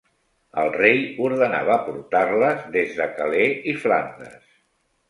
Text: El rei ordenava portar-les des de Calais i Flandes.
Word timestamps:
El 0.61 0.69
rei 0.77 1.03
ordenava 1.27 1.77
portar-les 1.91 2.67
des 2.79 2.99
de 3.03 3.11
Calais 3.21 3.73
i 3.75 3.79
Flandes. 3.85 4.55